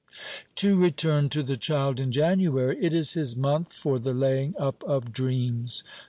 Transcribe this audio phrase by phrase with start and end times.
[0.55, 2.75] To return to the child in January.
[2.83, 5.83] It is his month for the laying up of dreams.